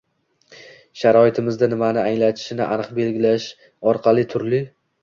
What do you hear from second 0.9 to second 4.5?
sharoitimizda nimani anglatishini aniq belgilash orqali